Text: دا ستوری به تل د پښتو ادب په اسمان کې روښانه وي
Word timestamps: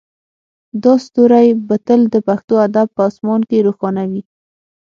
دا 0.83 0.93
ستوری 1.05 1.47
به 1.67 1.75
تل 1.85 2.01
د 2.13 2.15
پښتو 2.27 2.53
ادب 2.65 2.87
په 2.95 3.01
اسمان 3.09 3.41
کې 3.49 3.65
روښانه 3.67 4.03
وي 4.11 4.21